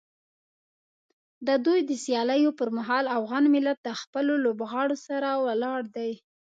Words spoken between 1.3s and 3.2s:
د دوی د سیالیو پر مهال